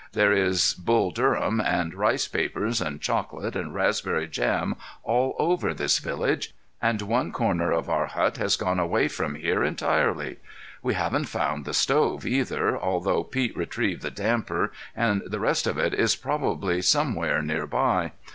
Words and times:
There 0.13 0.31
is 0.33 0.73
Bull 0.73 1.11
Durham 1.11 1.61
and 1.63 1.93
rice 1.93 2.27
papers 2.27 2.81
and 2.81 2.99
chocolate 2.99 3.55
and 3.55 3.71
raspberry 3.75 4.27
jam 4.27 4.75
all 5.03 5.35
over 5.37 5.75
this 5.75 5.99
village, 5.99 6.55
and 6.81 7.03
one 7.03 7.31
corner 7.31 7.71
of 7.71 7.87
our 7.87 8.07
hut 8.07 8.37
has 8.37 8.55
gone 8.55 8.79
away 8.79 9.07
from 9.07 9.35
here 9.35 9.63
entirely. 9.63 10.37
We 10.81 10.95
haven't 10.95 11.25
found 11.25 11.65
the 11.65 11.73
stove, 11.75 12.25
either, 12.25 12.75
although 12.75 13.23
Pete 13.23 13.55
retrieved 13.55 14.01
the 14.01 14.09
damper, 14.09 14.71
and 14.95 15.21
the 15.27 15.39
rest 15.39 15.67
of 15.67 15.77
it 15.77 15.93
is 15.93 16.15
probably 16.15 16.81
somewhere 16.81 17.43
near 17.43 17.67
by. 17.67 18.13